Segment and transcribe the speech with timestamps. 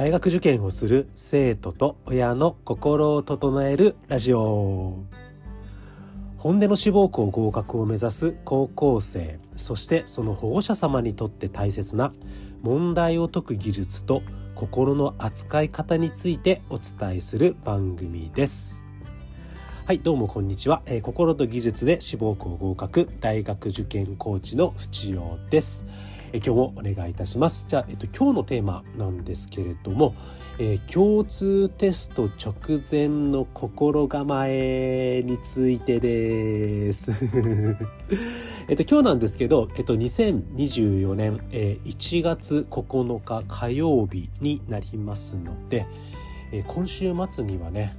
[0.00, 5.04] 大学受験をする生徒と親の心を整えるラジオ。
[6.38, 12.14] 本音の志望校合格を目指す高校生そしてその保護者様にとって大切な
[12.62, 14.22] 問題を解く技術と
[14.54, 18.86] 心の扱い方についてお伝えする番組です。
[19.84, 25.84] はいどうもこんにちは、えー、心と技術で志望校合格大学受験コーチの淵尾です。
[26.32, 27.66] え今日もお願いいたします。
[27.68, 30.14] じゃあ、えっと、今日のテーマなんですけれども、
[30.58, 37.10] えー、共通テスト直前の心構えについてです。
[38.68, 45.86] えっと、今日なんですけど、えっと、2024年、えー、1月9日火曜日になりますので、
[46.52, 47.96] えー、今週末にはね、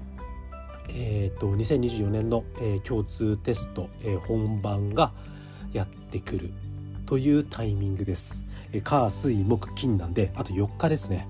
[0.96, 5.12] えー、と2024年の、えー、共通テスト、えー、本番が
[5.74, 6.54] やってくる
[7.12, 8.46] というタイミングです。
[8.86, 11.28] 火、水、木、金なんで、あと4日ですね。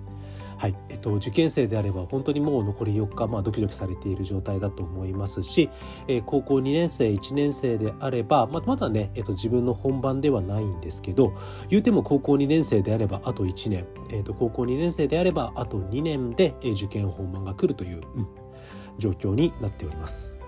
[0.56, 0.76] はい。
[0.90, 5.72] えっと、受験生であれば本当にもう残り4日、まあドキドキされている状態だと思いますし、
[6.08, 11.34] えー、高校2年生、1年生であれば、まあ、まだね、えっと、自分の本番ではないんですけど、
[11.68, 18.28] 言うても高校2年生であればあと1年、えっと、高校2年生であればあと2年で、え受験本番が来るという、うん、
[19.00, 20.41] 状況になっております。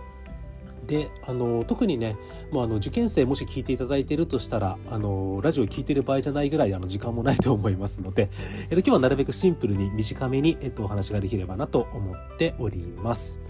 [0.88, 2.16] であの特にね
[2.52, 8.30] もうあの受験生もし聞いていただいているとしたらあのラジオ聞いてる場合じゃないぐらいあの時間もないと思いますので、
[8.64, 13.42] えっと、今日はなるべくシンプルに短めに、えっと、お話ができればなと思っております。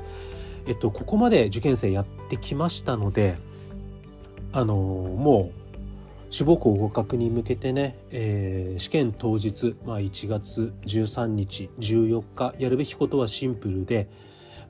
[0.65, 3.37] えっと、ここまで受験生やってきましたので
[4.53, 5.63] あのもう
[6.33, 14.09] 志望校合格に向けてね、えー、試験当日、まあ、1月13日14日やるべきことはシンプルで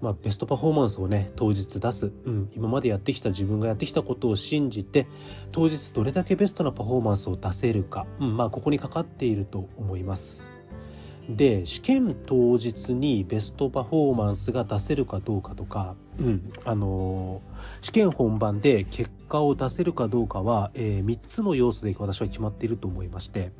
[0.03, 5.07] まあ、ベストパフォーマンスをね当日出す、うん、今までやってきた自分がやってきたことを信じて
[5.53, 10.51] 当日どれだけベストなパフォーマンスを出せるか、うん、まあここにかかっていると思います。
[11.29, 23.53] で試験当日にベストパフォーマンスが出せるかどうかとか、うん、あのー、試験本番で結果を出せるかどうかは、えー、3つの要素で私は決まっていると思いまして。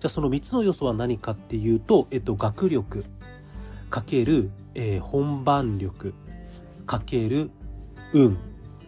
[0.00, 3.04] じゃあその3つの要素は何かっていうと、えっと、学力。
[3.92, 6.14] かけるえー、本番力
[6.86, 7.50] かける
[8.12, 8.38] 運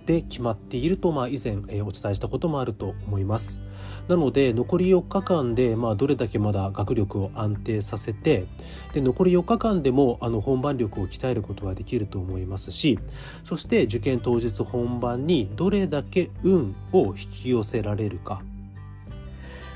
[0.07, 3.63] で決まっていると、まあ、以前、えー、お伝えしたこともあると思います。
[4.07, 8.45] なので残り4日間で、まあ、どれだけまだ学力を安定させて
[8.93, 12.99] で残り4日間でもあの本番力を鍛えることはできると思いますし
[13.45, 18.43] そして受験当日本番にどれだけ運を引き寄せられるか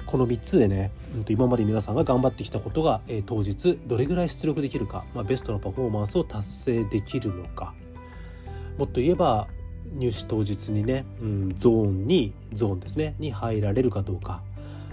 [0.09, 0.91] この3つでね、
[1.29, 7.75] 今まで皆さんが頑張ってきたことが、え当日どれぐらい出力できるか、まあ、ベストなパフォーマンスを達成できるのか
[8.79, 9.49] もっと言えば
[9.93, 14.43] 入試当日にね、うん、ゾーンにゾーンですねに入られるかどうか、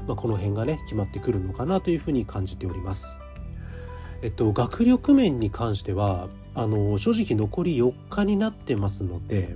[0.06, 3.22] まあ、この辺がね決まってくるのかなというふうに感じております。
[4.22, 9.56] えっと、学力面に関してはあの正直残り4日になってますので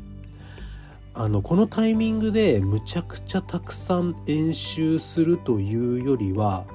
[1.19, 6.66] あのこのタイミングでむちゃくちゃたくさん演習するというよりは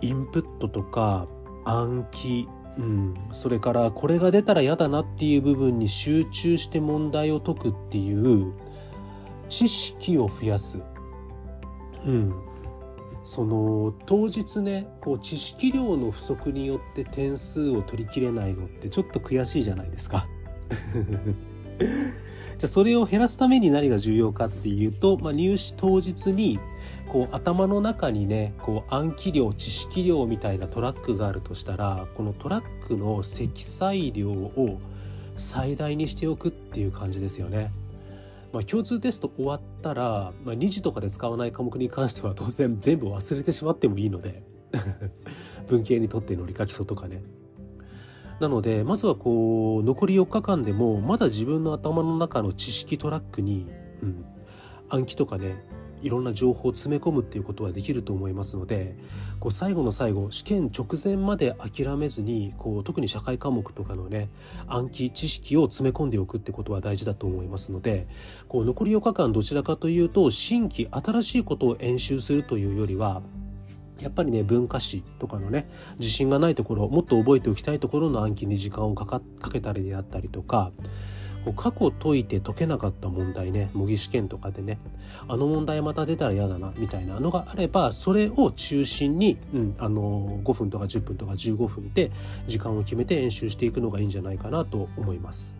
[0.00, 1.26] インプットとか
[1.64, 2.48] 暗記、
[2.78, 8.52] うん、それからこれが出たら嫌だなっていう部分に集中して問題を解くっていう
[9.48, 10.78] 知識を増やす。
[12.04, 12.32] うん、
[13.24, 20.28] その当日ねこう知識量の不足によって点数を取りきれないのってちょっと悔しいじゃないですか。
[22.58, 26.58] じゃあそれを減らすために何が重要かっていうと、まあ、入試当日に
[27.08, 34.80] こう頭の中にねこう暗記量知識量みたいなトラックがあるとしたらこのトラックの積載量を
[35.36, 37.72] 最大にしておくっていう感じですよね。
[38.52, 44.42] まあ、共通テスト終わったら、まあ、2次とかで使わない科目に関しては当然全部忘れてしまってもいいので
[45.68, 47.22] 文系にとっての理科基礎とかね
[48.40, 53.70] なのでまずはこう残り4日間でもまだ自分の頭の中の知識トラックに、
[54.02, 54.24] うん、
[54.88, 55.64] 暗記とかね
[56.02, 58.96] いろんな情報を詰め込むっていうことはできると思いますので
[59.40, 64.28] こう最後の最後試験直前まで諦めずにこう特に社会科目とかのね
[64.66, 68.06] 暗記知識を詰め込んでおくってことは大事だと思いますので
[68.48, 73.22] こう残り4日間どちらかというと新規新しいことを演習するというよりは
[74.00, 79.20] やっぱりね文化史とかのね自信がないところもっと覚えておきたいところの暗記に時間をかか
[79.50, 80.72] けたりであったりとか
[81.46, 84.78] こう過去解いて解けなかった問題ね模擬試験とかでね
[85.28, 92.10] あの問題また出たら嫌だなみたいなのがあればそれを中心に、うん、あの5分とか10分とか15分で
[92.46, 95.56] 時間を決めて演習していくのがいいんじゃないかなと思います。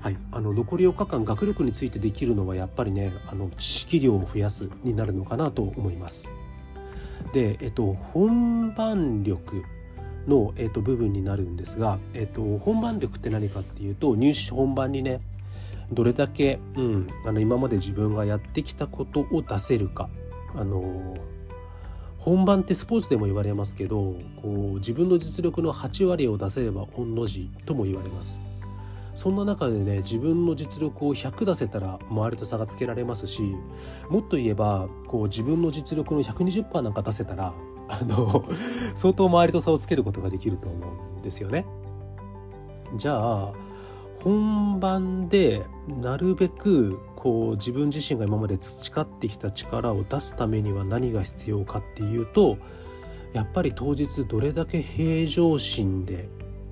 [0.00, 6.32] はい、あの残り4日間学力についてできるのはやっぱりねあの知識量を増やすになるのかなと思います。
[7.32, 9.64] で、えっと、本番力
[10.26, 15.20] の、えー、と部分になるんですが、えー、と本番力って何かっていうと入試本番にね
[15.90, 20.08] どれだけ、うん、あの今まで自分がやってきたことを出せるか。
[20.54, 21.16] あの
[22.18, 28.44] 本番ってスポーツでも言われますけどこう自分の実力の8割を出せれば御の字とも言われます
[29.14, 33.56] そんな中でね自分の実力を100出せたら周りと差がつけられますし
[34.08, 37.52] もっと言えばこう自分の実力の120%なんか出せたら
[37.88, 38.44] あの
[38.94, 40.86] 相当周りと差をつけることができると思
[41.16, 41.66] うんですよね。
[42.96, 43.52] じゃあ
[44.22, 52.58] 本番でなるべくこう自分自身が今まで培ってきた力を出すためには何が必要かっていうと
[53.32, 56.28] やっぱり当日どれだけ平常心で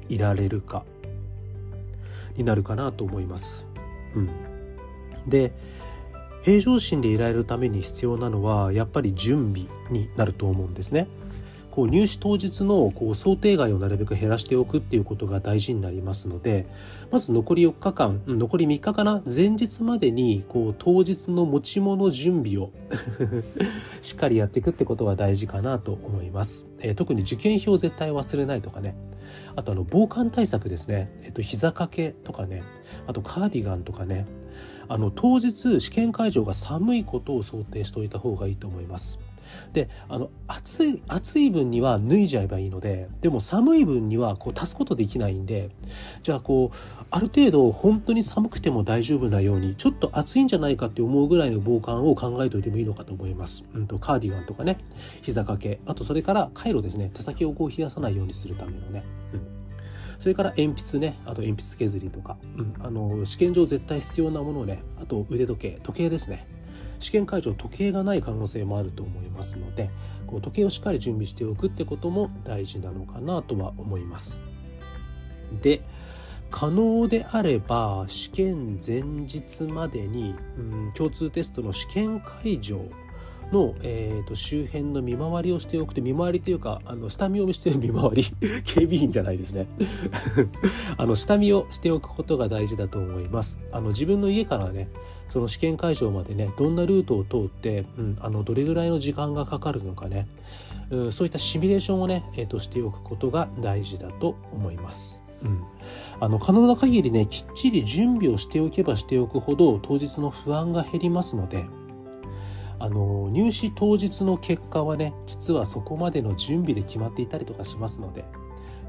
[0.08, 0.84] いられるか
[2.40, 3.66] になるかなと思います。
[4.14, 4.28] うん、
[5.28, 5.52] で
[6.42, 11.06] 平常心でいられるために必要なのはやっぱり準備になると思うんですね。
[11.70, 16.66] こう入試当日のこう想定外をなるべく減らしておくっていうことが大事になりますので
[17.10, 22.70] まず残り4日間残り3日かな前日までにこう当日の持ち物準備を
[24.02, 28.94] しっかりやっていくってことが大事かなと思います、えー、特に受験票絶対忘れないとかね。
[29.56, 32.62] あとあの防寒対策ですね、えっ、ー、と膝掛けとかね。
[33.06, 34.26] あとカーディガンとかね。
[34.88, 39.20] あの当日試験会場が寒いことを想定しておいた方がいいと思います。
[39.72, 45.70] であの暑い暑い分には脱いじゃえばいいのででも寒い分にはこう足すことできないんで
[46.22, 46.76] じゃあこう
[47.10, 53.64] ある程度本当に寒くても大丈夫なようにちょっと暑いんじゃないかって思うぐらいの防寒を考えておいてもいいのかと思います。
[53.74, 54.78] うんとカーディガンとかね
[55.22, 55.80] 膝掛け。
[55.86, 57.10] あとそれからカイロですね。
[57.14, 59.04] 手先をこう冷やさないようにするためのね。
[59.32, 59.60] うん。
[60.20, 66.46] それから鉛筆ね、あと鉛筆削りとか、うん、あの、試験上絶対必要なものをね、あと腕時計、時計ですね。
[67.00, 69.90] 試験会場時計がない可能性もあると思いますので
[70.26, 74.44] こう時計をしっかり準備しておくってことも大事なのかなとは思います。
[75.60, 75.82] で
[76.50, 82.80] 可能であれば試験前日までに、うん、共通テストの試験会場
[83.52, 88.24] の、えーと、周辺の見回りをしておくと見回りというかあの下見をしてる見回り
[88.64, 89.68] 警備員じゃないですね。
[90.96, 93.60] あの下見をしておくことが大事だと思います。
[93.72, 94.88] あの自分の家からね
[95.28, 100.28] その試験会場までねどんなルートを通って、うん、あのどれぐらいの時間がかかるのかね、
[100.90, 105.22] うん、そういったシミュレーションをね、えーとしておくことが大事だと思います。
[105.42, 105.62] うん、
[106.20, 111.64] あの可能な限りねきっちり準備をしておけばしておくほど当日の不安が減りますので
[112.80, 118.24] あの入試当日の結果はね実はそこまでの準備で決まっていたりとかしますので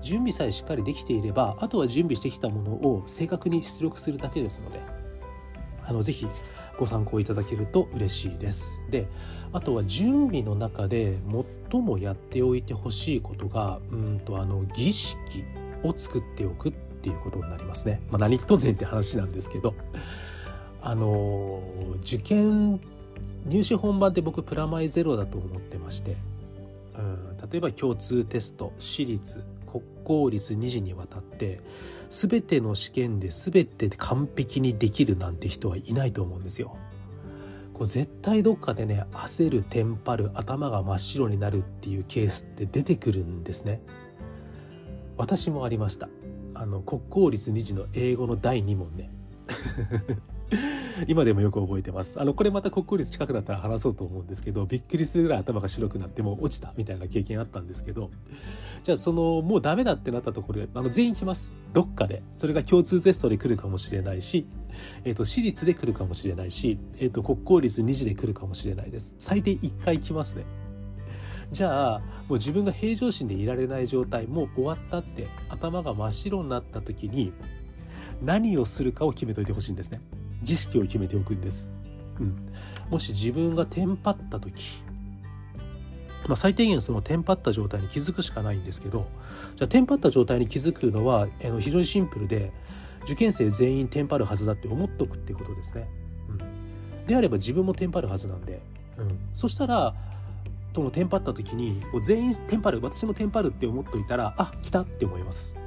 [0.01, 4.79] 準備さえしっかりできていればあとは準備してきたものを正確に出力するだけですので
[5.85, 6.25] あのぜひ
[6.77, 8.85] ご参考いただけると嬉しいです。
[8.89, 9.07] で
[9.51, 11.17] あとは準備の中で
[11.69, 15.43] 最もやっておいてほしいことがうんとあの儀式
[15.83, 18.01] を作っておくっていうことになりますね。
[18.09, 19.75] まあ、何とんねんって話なんですけど
[20.81, 21.61] あの
[22.01, 22.79] 受験
[23.45, 26.17] 入試本番って僕プラマイゼロだと思ってまして、
[26.97, 31.59] うん、例えば共通テスト私立国公立2次にわたって
[32.09, 36.75] 全ての試験で全て完璧にできるなんて人はいないと思うんですよ。
[37.73, 43.81] こう絶対どっかでね焦るテンパる頭が真っ白になるっていうケースって出てくるんですね。
[45.17, 46.09] 私もありました。
[46.53, 49.09] あの国公立2次の英語の第2問ね。
[51.07, 52.19] 今でもよく覚えてます。
[52.19, 58.11] あの、これまた国公立近くなったら話そうと思うんですけど、びっくりするぐらい頭が白くなっても落ちたみたいな経験あったんですけど、
[58.83, 61.55] じゃあその、もうダメだってなったところで、あの、全員来ます。
[61.73, 62.23] どっかで。
[62.33, 64.47] それが共通テストで来るかもしれないし、
[65.03, 69.15] えっ、ー、と、私立で来るかもしれないし、えっ、ー、と、国公立2次で来るかもしれないです。
[69.19, 70.45] 最低1回来ますね。
[71.51, 77.33] じゃあもう自分が平常心でいられない状態もう終わったって頭が真っ白になった時に
[78.21, 79.99] 何をするかを決めといてほしいんですね。
[80.41, 81.71] 儀式を決めておくんです。
[82.19, 82.35] うん、
[82.89, 84.83] もし自分がテンパった時、
[86.27, 89.07] まあ、最低限そのテンパった状態に気づくしかないんですけど
[89.55, 92.51] じゃあテンパった状態に気づくのはあの非常にシンプルで
[93.03, 95.89] 受験生全員テンパるはずだって思っとくってことですね。
[96.29, 98.61] うん、であれば自分もテンパるはずなんで、
[98.97, 99.95] うん、そしたら
[100.73, 105.57] とのテンパった時に全員テンパる私もテンパるって思っといたらあ来たって思います。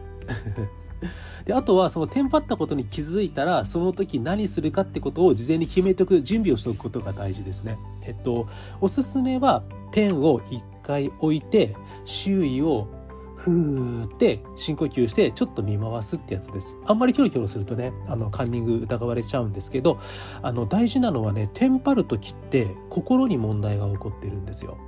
[1.44, 7.78] で、あとはそのテンパったことに気づいたら、その時何するかってことを事前に決めておく、準備をしておくことが大事ですね。
[8.02, 8.46] えっと、
[8.80, 12.88] おすすめはペンを一回置いて、周囲を
[13.36, 16.78] ふーって深呼吸してちょっと見回すってやつです。
[16.86, 19.98] あんまりキョロキョロするとね、あの、カンニング疑われちゃうんですけど、
[20.42, 24.78] あの、大事なのはね、テンパる時って心に問題が起こってるんですよ。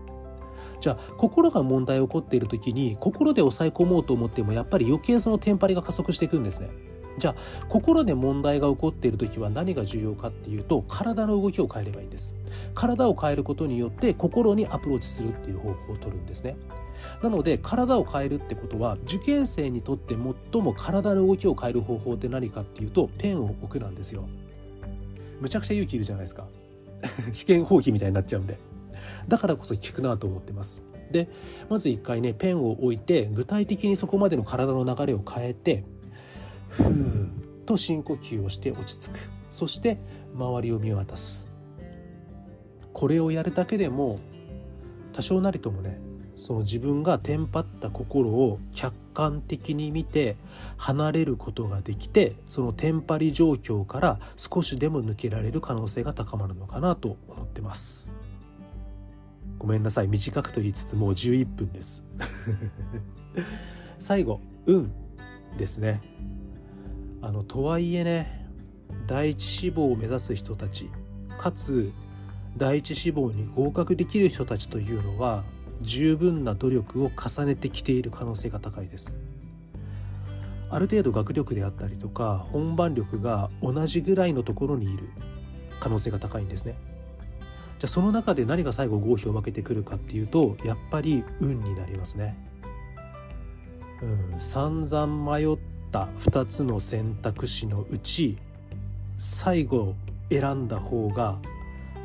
[0.87, 6.71] じゃあ心が問題起こっている時に心で抑え込もうと思ってもやっぱり余計そのテンパりが加速していくんですね。
[7.19, 7.35] じゃあ
[7.69, 12.37] 心で問題が起こっている時は何が重要かっていうと体の動きを変えればいいんです。
[12.73, 16.57] 体を変えることによって心にアプローチするっていう方法を取るんですね。
[17.21, 20.14] なので体を変えるってことは受験生にとって
[20.52, 24.28] 最も体の動きを変える方法って何かっていうとペンを置くなんですよ。
[25.40, 26.47] むちゃくちゃ勇気いるじゃないですか。
[27.33, 28.57] 試験放棄みたいになっちゃうんで。
[29.29, 30.83] だからこそ効くなと思ってます。
[31.11, 31.29] で
[31.69, 35.85] まず一回ねペンを置いて具体的にそこまでの体の流れを変えて
[36.69, 39.31] ふーと深呼吸をして落ち着く。
[39.50, 39.99] そして
[40.35, 41.50] 周りを見渡す。
[42.93, 44.21] これをやるだけでも
[45.12, 46.00] 多少なりともね
[46.35, 50.37] その自分がテンパった心を客観的に見て
[50.76, 58.15] 離れることができてそのテンパり状況から少しでも抜けられる可能性が高まるのかなと思ってます。
[59.66, 60.06] ごめんなさい。
[60.06, 62.04] 短くと言いつつもう11分です。
[63.99, 64.92] 最後運
[65.58, 66.02] ですね。
[67.20, 68.49] あのとはいえね
[69.08, 70.88] 第一志望を目指す人たち
[71.37, 71.90] かつ
[72.56, 75.42] 第一志望に合格できる人たちというのは
[75.80, 79.16] 十分な努力を重ねてきている可能性が高いです。
[80.70, 85.08] ある程度学力であったりとか本番力が同じぐらいのところにいる
[85.80, 86.78] 可能性が高いんですね。
[87.78, 92.37] じゃあその中で何が最後合否を分けてくるかっていうとやっぱり運になりますね。
[94.02, 94.40] うん。
[94.40, 95.59] 散々迷っ
[95.92, 98.38] た2つの選択肢のうち
[99.18, 99.95] 最後
[100.30, 101.38] 選んだ方が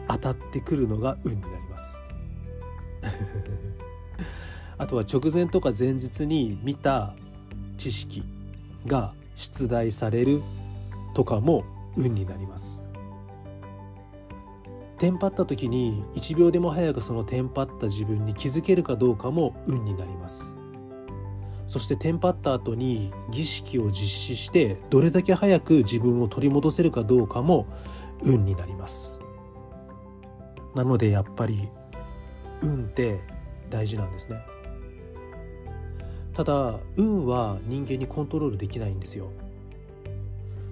[0.07, 2.09] 当たってくるのが運になります。
[4.77, 7.15] あとは直前とか前日に見た
[7.77, 8.23] 知識
[8.85, 10.41] が出題される
[11.13, 11.63] とかも
[11.95, 12.90] 運になります。
[15.01, 20.59] テンパった時に1秒でも早くそのテンパった自分に気づけるかどうかも運になります。
[21.65, 27.65] そしてテンパった後に儀式を実施してどれだけ早く自分を取り戻せるかどうかも
[28.21, 29.19] 運になります。
[30.75, 31.67] なのでやっぱり
[32.61, 33.21] 運って
[33.71, 34.37] 大事なんですね。
[36.35, 39.31] ただ運は人間にコントロールできないんですよ。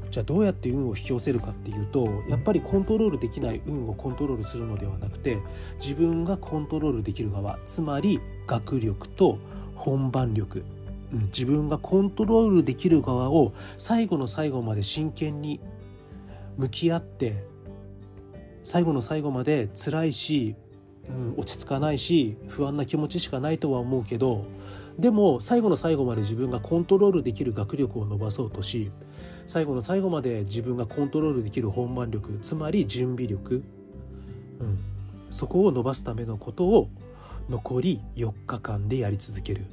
[0.09, 5.37] じゃあどうやって運を引き寄せるかっていうとやっぱりコントロールできない運をコントロールするのではなくて
[5.75, 9.37] 自分がコントロールできる側つまり学力と
[9.75, 10.65] 本番力、
[11.13, 15.59] うん、自分がコントロールできる側を最後の最後まで真剣に
[16.57, 17.43] 向き合って
[18.63, 20.55] 最後の最後まで辛いし、
[21.07, 24.45] うん、落ち着かないし不安な気持ちしかないとは思うけど
[24.99, 28.91] でも最後の最後まで自分がコントロールできる学力を伸ばそうとし
[29.47, 33.63] 最後の最後まで自分がコントロールできる本番力つまり準備力、
[34.59, 34.77] うん、
[35.29, 36.89] そこを伸ばすためのことを
[37.47, 39.65] 残り4日間でやり続ける。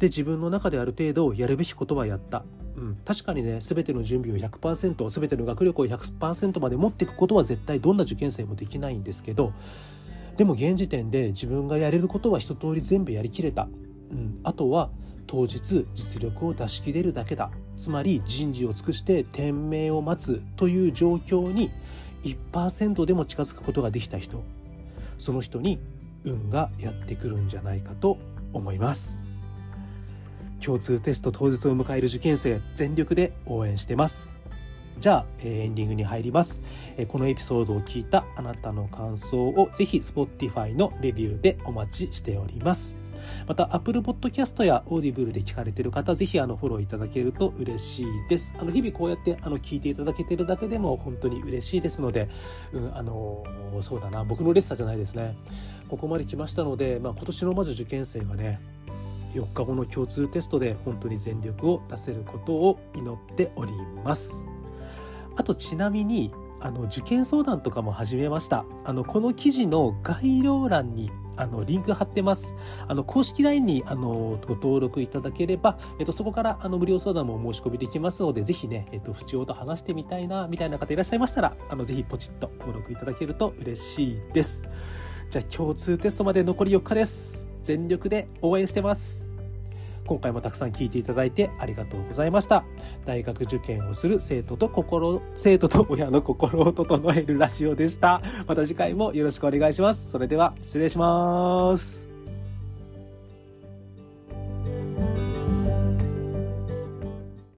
[0.00, 2.44] で自分の中である程度やるべきことはやった。
[2.76, 9.52] うん、確かにね全ての準備を100%全ての学力を100%まで持っていくことは絶対どんな受験生もできないんですけど
[10.36, 13.68] でも現時点で自分がやれることは一通り全部やりきれた、
[14.10, 14.90] うん、あとは
[15.26, 17.50] 当日実力を出し切れるだけだ。
[17.76, 21.70] つまり人事を尽くして天命を待つという状況に
[22.24, 24.42] 1%でも近づくことができた人。
[25.18, 25.78] その人に
[26.24, 28.18] 運がやってくるんじゃないかと
[28.52, 29.24] 思います。
[30.64, 34.38] 共通テスト当日を迎える受験生全力で応援してます。
[34.98, 36.60] じゃあ、えエンディングに入ります、
[36.96, 42.98] えこのエピソードを聞いたあなたの感想をぜひ Spotify のレビューでお待ちしております。
[43.46, 48.54] また Apple Podcast や Audible で聞かれている方ぜひあのフォローいただけると嬉しいです。
[48.58, 52.28] あの日々こうやってあの聞いていただけてるだけでも本当に嬉しいですので、
[52.72, 53.44] うん、あの
[53.80, 54.24] そうだな。
[54.24, 55.36] 僕のレッサーじゃないですね。
[55.88, 58.60] ここまで来ましたので、まあ、今年のまず受験生がね
[59.34, 63.72] 4日後の共通テストで本当に全力を出せることを祈っており
[64.04, 64.46] ます。
[65.36, 68.64] あとちなみにあの受験相談とかも始めました。
[68.84, 72.56] あのこの記事の概要欄にあのリンク貼ってます。
[72.86, 84.68] あの公式 LINE にあのご登録いただければ、えっと、そこからあの無料相談もお申し込みできますので、ぜひね、えっと、不調と話してみたいな、みたいな方いらっしゃいましたら、あのぜひポチッと登録いただけると嬉しいです。
[85.30, 87.48] じゃあ共通テストまで残り4日です。
[87.62, 89.47] 全力で応援してます。
[90.08, 92.64] 今回もたくさん聞いていただいてありがとうございました。
[93.04, 98.22] 大学受験をする生徒と心、生徒と親の心を整えるラジオでした。
[98.46, 100.10] また次回もよろしくお願いします。
[100.10, 102.10] それでは失礼します。